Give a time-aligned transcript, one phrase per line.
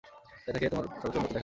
[0.43, 1.39] তাই তাকে তোমার সর্বোচ্চ আনুগত্য দেখাবে।